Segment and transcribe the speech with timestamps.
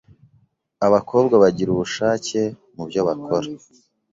[0.85, 2.41] Abakobwa bagira ubushake
[2.75, 3.47] mu byo bakora